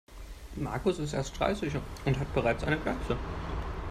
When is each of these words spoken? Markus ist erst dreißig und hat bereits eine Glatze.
Markus 0.55 0.97
ist 0.97 1.13
erst 1.13 1.37
dreißig 1.39 1.75
und 2.05 2.17
hat 2.17 2.33
bereits 2.33 2.63
eine 2.63 2.79
Glatze. 2.79 3.15